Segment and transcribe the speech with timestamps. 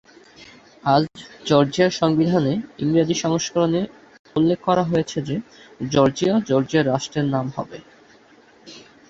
[0.85, 1.03] আজ
[1.45, 3.81] জর্জিয়ার সংবিধানের ইংরেজি সংস্করণে
[4.35, 5.35] উল্লেখ করা হয়েছে যে,
[5.91, 7.77] "জর্জিয়া জর্জিয়ার রাষ্ট্রের নাম হবে।"